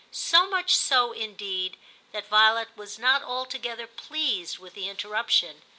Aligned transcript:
So 0.09 0.49
much 0.49 0.75
so, 0.75 1.11
indeed, 1.11 1.77
that 2.11 2.25
Violet 2.27 2.69
was 2.75 2.97
not 2.97 3.21
altogether 3.21 3.85
pleased 3.85 4.57
with 4.57 4.73
the 4.73 4.89
interruption. 4.89 5.61